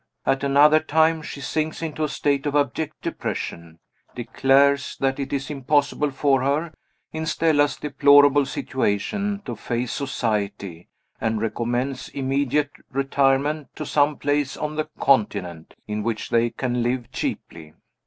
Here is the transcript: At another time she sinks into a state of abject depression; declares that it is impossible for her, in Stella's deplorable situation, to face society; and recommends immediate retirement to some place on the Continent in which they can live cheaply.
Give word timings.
At 0.25 0.43
another 0.43 0.79
time 0.79 1.21
she 1.21 1.41
sinks 1.41 1.83
into 1.83 2.03
a 2.03 2.09
state 2.09 2.47
of 2.47 2.55
abject 2.55 3.03
depression; 3.03 3.77
declares 4.15 4.97
that 4.99 5.19
it 5.19 5.31
is 5.31 5.51
impossible 5.51 6.09
for 6.09 6.41
her, 6.41 6.73
in 7.13 7.27
Stella's 7.27 7.77
deplorable 7.77 8.47
situation, 8.47 9.43
to 9.45 9.55
face 9.55 9.91
society; 9.91 10.87
and 11.21 11.39
recommends 11.39 12.09
immediate 12.09 12.71
retirement 12.89 13.67
to 13.75 13.85
some 13.85 14.17
place 14.17 14.57
on 14.57 14.75
the 14.75 14.89
Continent 14.99 15.75
in 15.87 16.01
which 16.01 16.31
they 16.31 16.49
can 16.49 16.81
live 16.81 17.11
cheaply. 17.11 17.73